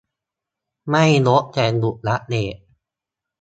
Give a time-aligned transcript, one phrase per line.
[0.89, 2.55] ไม่ลบ แต่หยุดอัปเดต